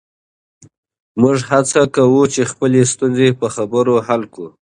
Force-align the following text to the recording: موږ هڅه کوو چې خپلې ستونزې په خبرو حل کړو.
موږ 1.21 1.37
هڅه 1.49 1.81
کوو 1.95 2.23
چې 2.33 2.41
خپلې 2.51 2.81
ستونزې 2.91 3.29
په 3.39 3.47
خبرو 3.55 3.95
حل 4.07 4.21
کړو. 4.33 4.47